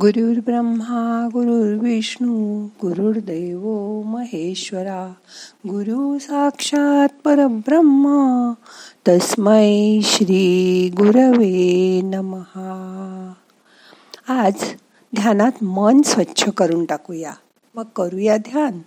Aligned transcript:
गुरुर्ब्रह्मा 0.00 1.28
गुरुर्विष्णू 1.32 2.64
गुरुर्दैव 2.64 3.68
महेश्वरा 4.06 5.12
गुरु 5.66 6.18
साक्षात 6.18 7.08
परब्रह्मा 7.24 8.52
तस्मै 9.08 10.00
श्री 10.04 10.90
गुरवे 10.96 12.00
नमहा. 12.04 13.32
आज 14.28 14.54
ध्यानात 15.16 15.62
मन 15.62 16.02
स्वच्छ 16.02 16.48
करून 16.48 16.84
टाकूया. 16.84 17.32
मग 17.74 17.84
करूया 17.96 18.36
ध्यान. 18.36 18.78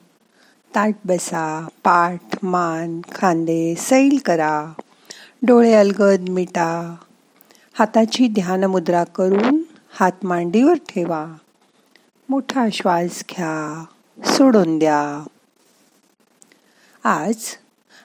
ताट 0.75 0.95
बसा 1.05 1.67
पाठ 1.83 2.21
मान 2.43 3.01
खांदे 3.15 3.75
सैल 3.77 4.17
करा. 4.25 4.73
डोळे 5.43 5.73
अलगद 5.73 6.29
मिटा. 6.29 6.95
हाताची 7.73 8.27
ध्यान 8.27 8.63
मुद्रा 8.63 9.03
करून 9.03 9.62
हात 9.99 10.11
मांडीवर 10.23 10.73
ठेवा. 10.73 11.27
मोठा 12.29 12.67
श्वास 12.73 13.23
घ्या 13.29 13.85
सोडून 14.25 14.79
द्या. 14.79 15.23
आज 17.09 17.35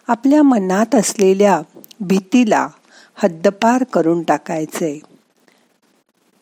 आपल्या 0.09 0.43
मनात 0.43 0.95
असलेल्या 0.95 1.63
भीतीला 2.01 2.69
हद्दपार 3.15 3.85
करून 3.85 4.23
टाकायचे. 4.23 5.01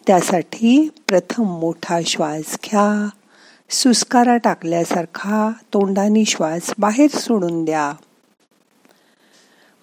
त्यासाठी 0.07 0.89
प्रथम 1.07 1.45
मोठा 1.45 2.01
श्वास 2.07 2.59
घ्या. 2.65 3.09
सुस्कारा 3.71 4.37
टाकल्यासारखा 4.37 5.51
तोंडाने 5.75 6.25
श्वास 6.25 6.75
बाहेर 6.79 7.11
सोडून 7.11 7.65
द्या. 7.65 7.93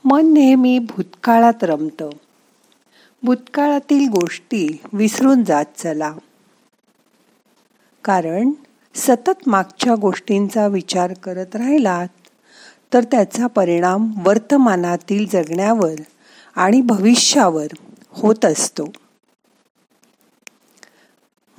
मन 0.05 0.33
नेहमी 0.33 0.79
भूतकाळात 0.79 1.63
रमतं. 1.63 2.09
भूतकाळातील 3.23 4.09
गोष्टी 4.09 4.81
विसरून 4.93 5.43
जात 5.43 5.65
चला. 5.77 6.13
कारण 8.03 8.51
सतत 8.95 9.47
मागच्या 9.47 9.95
गोष्टींचा 9.95 10.67
विचार 10.67 11.13
करत 11.13 11.55
राहिलात 11.55 12.07
तर 12.93 13.03
त्याचा 13.03 13.47
परिणाम 13.47 14.11
वर्तमानातील 14.25 15.27
जगण्यावर 15.33 16.01
आणि 16.55 16.81
भविष्यावर 16.81 17.67
होत 18.09 18.45
असतो. 18.45 18.85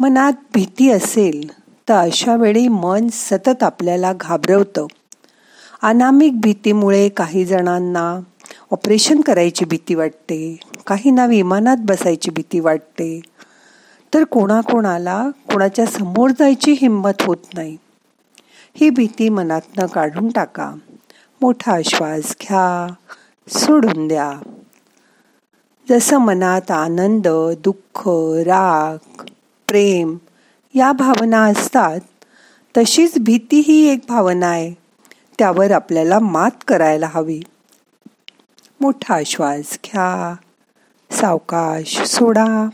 मनात 0.00 0.32
भीती 0.54 0.90
असेल 0.90 1.50
तर 1.88 1.94
अशा 1.94 2.36
वेळी 2.36 2.68
मन 2.68 3.08
सतत 3.12 3.62
आपल्याला 3.62 4.12
घाबरवतं. 4.12 4.86
अनामिक 5.82 6.40
भीतीमुळे 6.40 7.08
काही 7.08 7.44
जणांना 7.44 8.20
ऑपरेशन 8.70 9.20
करायची 9.20 9.64
भीती 9.64 9.94
वाटते 9.94 10.56
काहींना 10.86 11.26
विमानात 11.26 11.76
बसायची 11.80 12.30
भीती 12.30 12.60
वाटते. 12.60 13.20
तर 14.14 14.24
कोणाकोणाला 14.24 15.28
कोणाच्या 15.28 15.86
समोर 15.86 16.30
जायची 16.30 16.72
हिंमत 16.72 17.22
होत 17.26 17.36
नाही. 17.54 17.76
ही 18.74 18.90
भीती 18.90 19.28
मनातनं 19.28 19.86
काढून 19.86 20.28
टाका. 20.28 20.74
मोठा 21.40 21.78
श्वास 21.84 22.36
घ्या 22.42 22.92
सोडून 23.48 24.08
द्या. 24.08 24.32
जसं 25.88 26.18
मनात 26.18 26.70
आनंद 26.70 27.28
दुःख 27.64 28.08
राग 28.46 29.24
प्रेम 29.68 30.16
या 30.74 30.92
भावना 30.92 31.44
असतात 31.44 32.00
तशीच 32.76 33.12
भीती 33.18 33.60
ही 33.66 33.88
एक 33.88 34.00
भावना 34.08 34.46
आहे. 34.46 34.74
त्यावर 35.38 35.70
आपल्याला 35.70 36.18
मात 36.18 36.50
करायला 36.68 37.08
हवी. 37.12 37.42
मोठा 38.84 39.18
श्वास 39.26 39.78
घ्या 39.84 40.34
सावकाश 41.10 42.02
सोडा. 42.06 42.68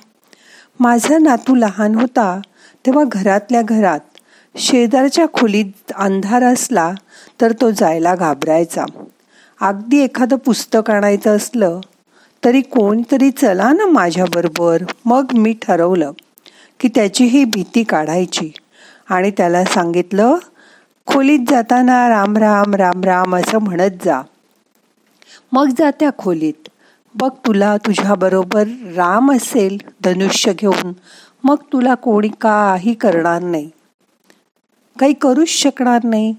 माझा 0.81 1.19
नातू 1.19 1.55
लहान 1.55 1.95
होता 1.95 2.41
तेव्हा 2.87 3.05
घरातल्या 3.13 3.61
घरात 3.63 4.19
शेजारच्या 4.55 5.27
खोलीत 5.33 5.93
अंधार 5.97 6.43
असला 6.43 6.91
तर 7.41 7.53
तो 7.53 7.71
जायला 7.71 8.15
घाबरायचा. 8.15 8.85
अगदी 9.61 9.99
एखादं 9.99 10.37
पुस्तक 10.37 10.91
आणायचं 10.91 11.37
असलं 11.37 11.81
तरी 12.45 12.61
कोणीतरी 12.61 13.31
चला 13.31 13.73
ना 13.73 13.87
माझ्याबरोबर 13.87 14.83
मग 15.05 15.33
मी 15.35 15.55
ठरवलं 15.63 16.13
की 16.81 16.89
त्याची 16.89 17.25
ही 17.25 17.45
भीती 17.45 17.83
काढायची 17.83 18.51
आणि 19.09 19.31
त्याला 19.31 19.65
सांगितलं 19.65 20.37
खोलीत 21.07 21.47
जाताना 21.49 22.09
राम 22.09 22.37
राम 22.37 22.75
राम 22.75 23.05
राम 23.05 23.37
असं 23.37 23.59
म्हणत 23.59 24.05
जा. 24.05 24.21
मग 25.53 25.69
जा 25.79 25.91
त्या 25.91 26.11
खोलीत. 26.19 26.69
बघ 27.15 27.31
तुला 27.47 27.77
तुझ्याबरोबर 27.77 28.65
राम 28.97 29.33
असेल 29.33 29.79
धनुष्य 30.05 30.53
घेऊन. 30.53 30.93
मग 31.45 31.57
तुला 31.73 31.95
कोणी 31.95 32.29
काही 32.41 32.95
करणार 32.95 33.43
नाही. 33.43 33.71
काही 34.99 35.13
करूच 35.13 35.49
शकणार 35.49 36.01
नाही. 36.05 36.35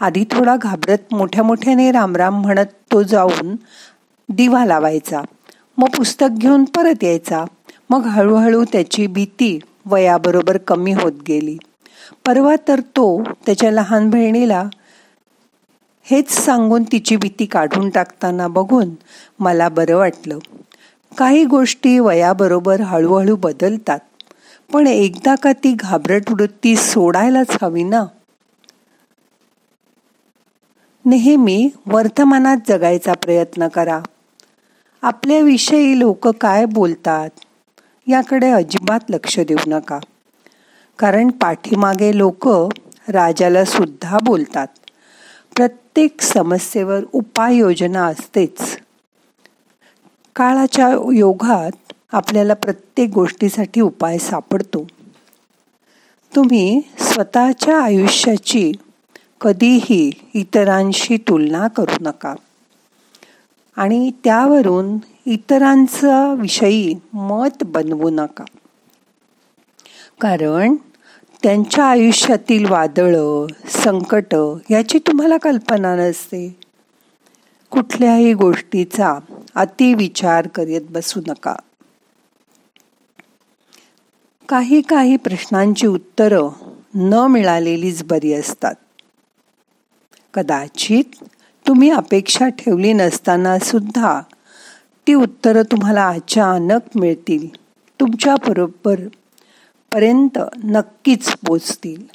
आधी 0.00 0.24
थोडा 0.30 0.56
घाबरत 0.56 1.14
मोठ्या 1.14 1.44
मोठ्याने 1.44 1.92
रामराम 1.92 2.42
म्हणत 2.42 2.66
तो 2.92 3.02
जाऊन 3.02 3.56
दिवा 4.28 4.64
लावायचा. 4.64 5.22
मग 5.78 5.88
पुस्तक 5.88 6.26
घेऊन 6.32 6.64
परत 6.64 7.04
यायचा. 7.04 7.44
मग 7.90 8.06
हळूहळू 8.06 8.64
त्याची 8.64 9.06
भीती 9.06 9.58
वयाबरोबर 9.86 10.56
कमी 10.56 10.92
होत 10.92 11.12
गेली. 11.28 11.58
परवा 12.26 12.54
तर 12.68 12.80
तो 12.80 13.22
त्याच्या 13.46 13.72
लहान 13.72 14.10
बहिणीला 14.10 14.64
हेच 16.10 16.30
सांगून 16.30 16.82
तिची 16.82 17.16
भीती 17.16 17.46
काढून 17.46 17.90
टाकताना 17.90 18.48
बघून 18.48 18.90
मला 19.38 19.68
बरं 19.68 19.96
वाटलं. 19.96 20.38
काही 21.18 21.44
गोष्टी 21.44 21.98
वयाबरोबर 21.98 22.80
हळूहळू 22.80 23.36
बदलतात 23.36 23.98
पण 24.72 24.86
एकदा 24.86 25.34
का 25.34 25.52
ती 25.52 25.72
घाबरट 25.72 26.30
वृत्ती 26.30 26.76
सोडायलाच 26.76 27.56
हवी 27.62 27.82
ना? 27.82 28.04
नेहमी 31.04 31.68
वर्तमानात 31.86 32.56
जगायचा 32.68 33.12
प्रयत्न 33.12 33.68
करा. 33.68 34.00
आपल्याविषयी 35.02 35.98
लोक 35.98 36.28
काय 36.28 36.64
बोलतात 36.64 37.30
याकडे 38.06 38.50
अजिबात 38.50 39.00
लक्ष 39.08 39.40
देऊ 39.40 39.56
नका. 39.66 39.98
कारण 40.98 41.30
पाठीमागे 41.30 42.18
लोक 42.18 42.48
राजाला 43.08 43.64
सुद्धा 43.64 44.18
बोलतात. 44.22 44.66
प्रत्येक 45.96 46.20
समस्येवर 46.20 47.00
उपाययोजना 47.12 48.06
असतेच. 48.06 48.78
काळाच्या 50.36 50.88
योगात 51.12 51.92
आपल्याला 52.12 52.54
प्रत्येक 52.54 53.10
गोष्टीसाठी 53.10 53.80
उपाय 53.80 54.18
सापडतो. 54.18 54.86
तुम्ही 56.36 56.80
स्वतःच्या 56.98 57.80
आयुष्याची 57.80 58.72
कधीही 59.40 60.10
इतरांशी 60.34 61.16
तुलना 61.16 61.68
करू 61.68 61.96
नका. 62.00 62.34
आणि 63.76 64.10
त्यावरून 64.24 64.96
इतरांचा 65.26 66.34
विषयी 66.34 66.94
मत 67.12 67.64
बनवू 67.64 68.10
नका. 68.10 68.44
कारण 70.20 70.74
त्यांच्या 71.42 71.84
आयुष्यातील 71.84 72.70
वादळं 72.70 73.46
संकट 73.68 74.34
याची 74.70 74.98
तुम्हाला 74.98 75.36
कल्पना 75.36 75.96
नसते. 75.96 76.56
कुठल्याही 77.70 78.34
गोष्टीचा 78.34 79.18
अतिविचार 79.54 80.48
करीत 80.48 80.80
बसू 80.90 81.20
नका. 81.28 81.54
काही 84.48 84.80
काही 84.80 85.16
प्रश्नांची 85.16 85.86
उत्तरं 85.86 86.48
न 86.94 87.14
मिळालेलीच 87.14 88.04
बरी 88.04 88.32
असतात. 88.32 88.74
कदाचित 90.34 91.24
तुम्ही 91.68 91.90
अपेक्षा 91.90 92.48
ठेवली 92.48 92.92
नसताना 92.92 93.58
सुद्धा 93.58 94.20
ती 95.06 95.14
उत्तरं 95.14 95.62
तुम्हाला 95.62 96.08
अचानक 96.08 96.80
मिळतील. 96.94 97.48
तुमच्या 98.00 98.34
बरोबर 98.34 99.00
पर्यंत 99.96 100.38
नक्कीच 100.64 101.36
पोचतील. 101.46 102.06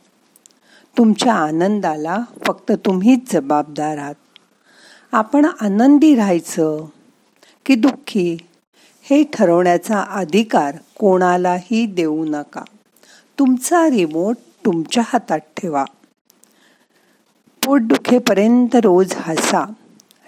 तुमच्या 0.98 1.33
आनंदाला 1.33 2.18
फक्त 2.45 2.72
तुम्हीच 2.72 3.33
जबाबदार 3.33 3.98
आहात. 3.98 4.16
आपण 5.12 5.45
आनंदी 5.62 6.16
राहायचं 6.16 6.86
की 7.66 7.75
दुःखी 7.75 8.38
हे 9.01 9.24
ठरवण्याचा 9.24 10.01
अधिकार 10.01 10.75
कोणालाही 11.00 11.86
देऊ 11.86 12.25
नका. 12.25 12.63
तुमचा 13.39 13.89
रिमोट 13.89 14.38
तुमच्या 14.66 15.04
हातात 15.07 15.39
ठेवा. 15.39 15.86
पोटदुखेपर्यंत 17.66 18.75
रोज 18.75 19.13
हसा. 19.18 19.74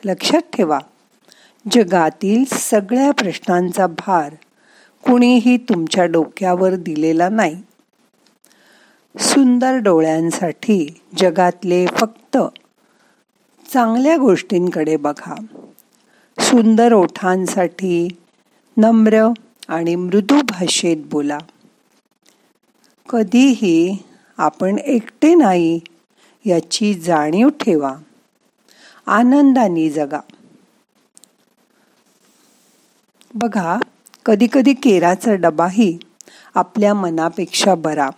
लक्षात 0.05 0.41
ठेवा. 0.41 0.79
जगातील 1.71 2.43
सगळ्या 2.51 3.11
प्रश्नांचा 3.11 3.87
भार 3.87 4.35
कुणीही 5.05 5.57
तुमच्या 5.57 6.05
डोक्यावर 6.05 6.75
दिलेला 6.75 7.29
नाही. 7.29 7.55
सुंदर 9.19 9.77
डोळ्यांसाठी 9.77 11.01
जगातले 11.17 11.85
फक्त 11.87 12.37
चांगल्या 13.73 14.17
गोष्टींकडे 14.17 14.95
बघा. 14.95 15.35
सुंदर 16.39 16.93
ओठांसाठी 16.93 18.07
नम्र 18.77 19.27
आणि 19.67 19.95
मृदू 19.95 20.41
भाषेत 20.41 20.97
बोला. 21.05 21.37
कधीही 23.09 24.03
आपण 24.37 24.77
एकटे 24.79 25.35
नाही 25.35 25.79
याची 26.45 26.93
जाणीव 26.93 27.49
ठेवा. 27.49 27.95
आनंदाने 29.07 29.89
जगा. 29.89 30.19
बघा 33.35 33.79
कधीकधी 34.25 34.73
केराचा 34.73 35.35
डबाही 35.35 35.97
आपल्या 36.55 36.93
मनापेक्षा 36.93 37.75
बरा 37.75 38.09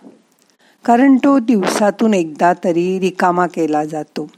कारण 0.84 1.16
तो 1.16 1.38
दिवसातून 1.38 2.14
एकदा 2.14 2.52
तरी 2.64 3.00
रिकामा 3.00 3.46
केला 3.46 3.84
जातो. 3.84 4.30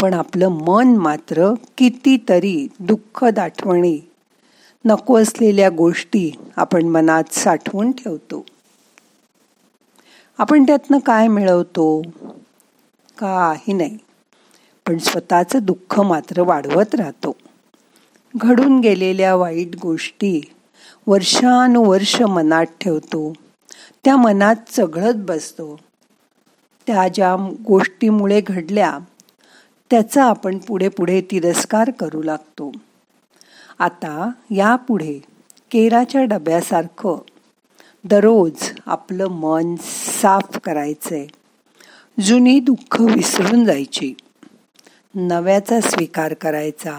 पण 0.00 0.14
आपलं 0.14 0.48
मन 0.48 0.96
मात्र 0.96 1.54
कितीतरी 1.78 2.68
दुःखद 2.80 3.38
आठवणी 3.38 4.00
नको 4.84 5.18
असलेल्या 5.18 5.68
गोष्टी 5.70 6.30
आपण 6.56 6.82
मनात 6.82 7.32
साठवून 7.32 7.92
ठेवतो. 7.92 8.46
आपण 10.38 10.62
त्यातनं 10.62 10.98
काय 10.98 11.28
मिळवतो? 11.28 12.02
काही 13.18 13.72
नाही. 13.72 13.98
पण 14.86 14.98
स्वतःचं 14.98 15.58
दुःख 15.62 16.00
मात्र 16.00 16.42
वाढवत 16.42 16.94
राहतो. 16.94 17.36
घडून 18.36 18.80
गेलेल्या 18.80 19.34
वाईट 19.34 19.68
गोष्टी 19.82 20.40
वर्षानुवर्ष 21.06 22.22
मनात 22.22 22.66
ठेवतो. 22.80 23.32
त्या 24.04 24.16
मनात 24.16 24.56
चघळत 24.68 25.14
बसतो. 25.16 25.78
त्या 26.86 27.08
ज्या 27.08 27.36
गोष्टीमुळे 27.66 28.40
घडल्या 28.40 28.98
त्याचा 29.90 30.24
आपण 30.24 30.58
पुढे 30.58 30.88
पुढे 30.88 31.20
तिरस्कार 31.20 31.90
करू 31.90 32.22
लागतो. 32.22 32.72
आता 33.78 34.30
यापुढे 34.50 35.18
केराच्या 35.70 36.24
डब्यासारखं 36.24 37.18
दररोज 38.04 38.70
आपलं 38.86 39.26
मन 39.26 39.74
साफ 40.22 40.58
करायचंय. 40.64 41.26
जुनी 42.20 42.60
दुःख 42.60 43.00
विसरून 43.00 43.64
जायची. 43.64 44.14
नव्याचा 45.14 45.80
स्वीकार 45.80 46.34
करायचा. 46.34 46.98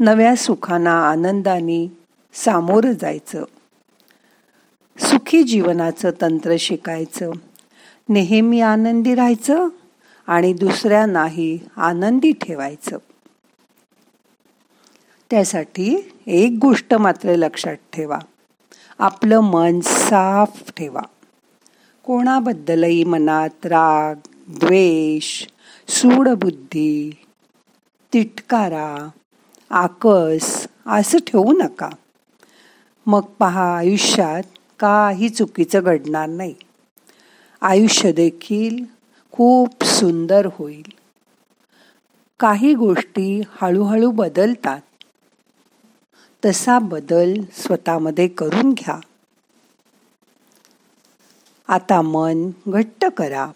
नव्या 0.00 0.36
सुखांना 0.36 1.08
आनंदाने 1.08 1.92
सामोरं 2.34 2.92
जायचं. 2.92 3.44
सुखी 4.98 5.42
जीवनाचं 5.42 6.10
तंत्र 6.22 6.56
शिकायचं. 6.58 7.30
नेहमी 8.08 8.60
आनंदी 8.60 9.14
राहायचं 9.14 9.68
आणि 10.26 10.52
दुसऱ्यांनाही 10.52 11.58
आनंदी 11.76 12.32
ठेवायचं. 12.32 12.98
त्यासाठी 15.30 16.14
एक 16.26 16.58
गोष्ट 16.62 16.94
मात्र 16.94 17.36
लक्षात 17.36 17.76
ठेवा. 17.92 18.18
आपलं 18.98 19.40
मन 19.40 19.80
साफ 19.80 20.72
ठेवा. 20.76 21.02
कोणाबद्दलही 22.02 23.04
मनात 23.04 23.66
राग 23.66 24.14
द्वेष 24.48 25.46
सूडबुद्धी 25.88 27.10
तिटकारा 28.12 29.08
आकस 29.70 30.66
असं 30.86 31.18
ठेवू 31.18 31.52
नका. 31.52 31.90
मग 33.06 33.20
पहा 33.20 33.76
आयुष्यात 33.76 34.42
काही 34.80 35.28
चुकीचं 35.28 35.80
घडणार 35.82 36.28
नाही. 36.28 36.54
आयुष्य 37.60 38.12
देखील 38.12 38.84
खूप 39.32 39.84
सुंदर 39.84 40.48
होईल. 40.54 40.92
काही 42.40 42.74
गोष्टी 42.74 43.42
हळूहळू 43.48 44.10
बदलतात. 44.10 44.80
तसा 46.44 46.78
बदल 46.78 47.34
स्वतःमध्ये 47.52 48.28
करून 48.28 48.72
घ्या. 48.72 49.00
आता 51.68 52.02
मन 52.02 52.50
घट्ट 52.68 53.04
करा. 53.04 53.50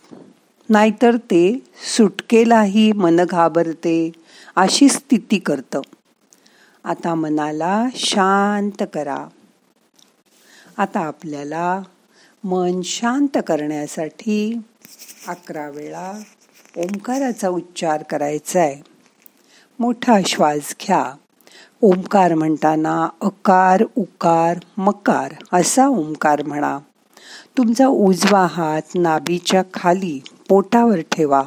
नाहीतर 0.69 1.17
ते 1.17 1.63
सुटकेलाही 1.97 2.93
मन 2.93 3.17
घाबरते 3.17 4.13
अशी 4.57 4.89
स्थिती 4.89 5.39
करतं. 5.39 5.81
आता 6.85 7.15
मनाला 7.15 7.85
शांत 7.95 8.83
करा. 8.95 9.27
आता 10.79 11.01
आपल्याला 11.01 11.83
मन 12.45 12.81
शांत 12.83 13.39
करण्यासाठी 13.47 14.61
अकरा 15.29 15.69
वेळा 15.69 16.13
ओंकाराचा 16.77 17.49
उच्चार 17.49 18.03
करायचा 18.03 18.61
आहे 18.61 18.83
मोठा 19.79 20.19
श्वास 20.27 20.75
घ्या. 20.87 21.13
ओंकार 21.83 22.35
म्हणताना 22.35 23.09
अकार 23.21 23.85
उकार 23.97 24.59
मकार 24.77 25.35
असा 25.53 25.87
ओंकार 25.87 26.43
म्हणा. 26.43 26.79
तुमचा 27.59 27.87
उजवा 27.87 28.47
हात 28.47 28.83
नाभीच्या 28.95 29.63
खाली 29.75 30.21
पोटावर 30.49 31.01
ठेवा. 31.13 31.43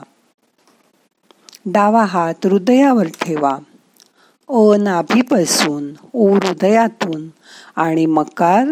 डावा 1.66 2.06
हात 2.06 2.46
हृदयावर 2.46 3.08
ठेवा. 3.08 3.58
अ 4.50 4.78
नाभीपासून 4.78 5.94
ओ 6.14 6.34
हृदयातून 6.34 7.28
आणि 7.76 8.06
मकार 8.06 8.68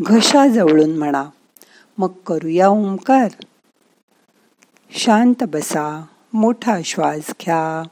घशाजवळून 0.00 0.98
म्हणा. 0.98 1.24
मग 1.98 2.08
करूया 2.26 2.68
ओंकार. 2.68 3.28
शांत 4.90 5.44
बसा 5.44 6.04
मोठा 6.32 6.78
श्वास 6.84 7.30
घ्या. 7.40 7.82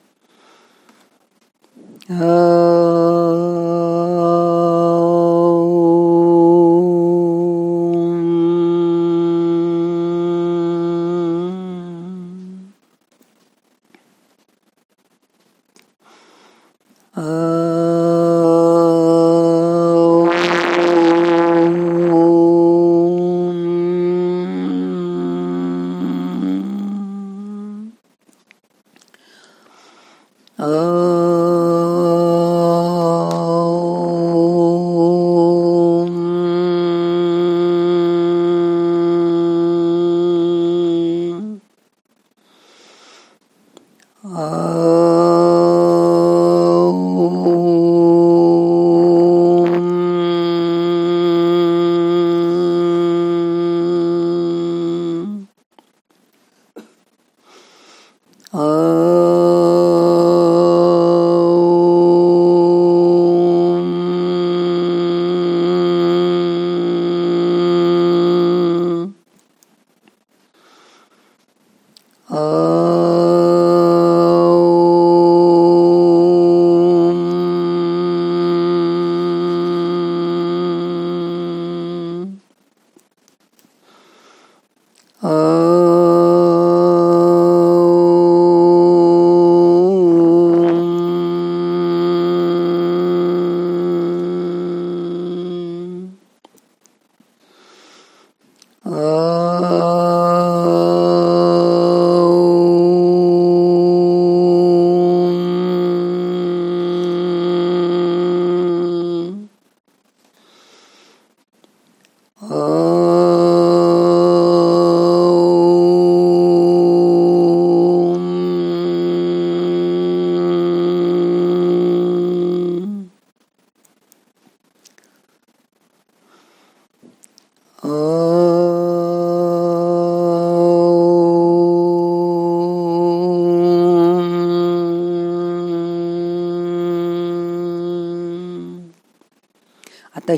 Oh. 72.29 72.86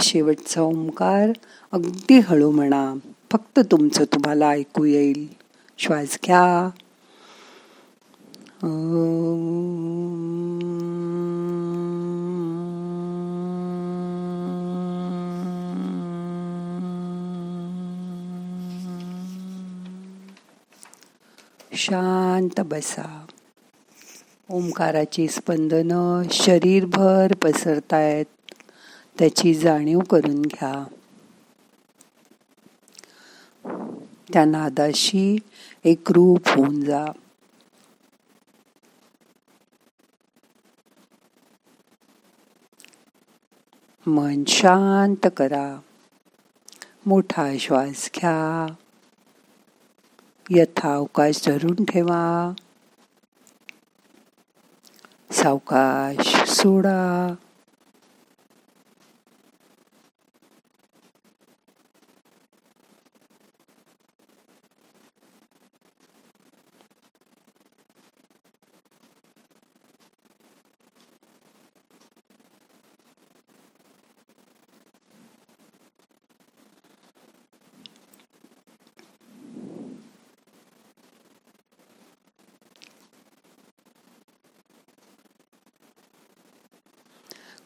शेवटचा 0.02 0.62
ओंकार 0.62 1.32
अगदी 1.72 2.18
हळू 2.18 2.50
म्हणा. 2.50 2.94
फक्त 3.32 3.60
तुमचं 3.70 4.04
तुम्हाला 4.04 4.48
ऐकू 4.48 4.84
येईल. 4.84 5.28
श्वास 5.78 6.18
घ्या. 6.24 6.70
शांत 21.72 22.60
बसा. 22.60 23.24
ओंकाराची 24.50 25.28
स्पंदनं 25.28 26.22
शरीरभर 26.30 27.32
पसरतायत. 27.42 28.24
त्याची 29.18 29.54
जाणीव 29.54 29.98
करून 29.98 30.42
घ्या. 30.42 30.84
त्या 34.32 34.44
नादाशी 34.44 35.38
एकरूप 35.84 36.48
होऊन 36.48 36.84
जा. 36.84 37.06
मन 44.06 44.44
शांत 44.44 45.26
करा. 45.36 45.80
मोठा 47.06 47.56
श्वास 47.60 48.10
घ्या. 48.14 48.74
यथावकाश 50.50 51.48
धरून 51.48 51.84
ठेवा. 51.84 52.52
सावकाश 55.32 56.50
सोडा. 56.50 57.34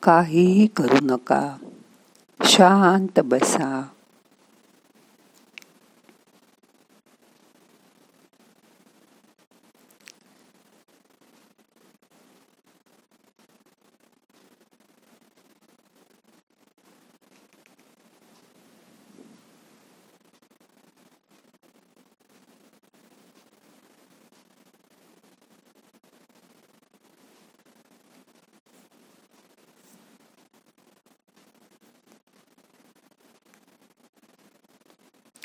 काहीही 0.03 0.67
करू 0.67 0.97
नका. 1.03 1.57
शांत 2.45 3.21
बसा. 3.21 3.83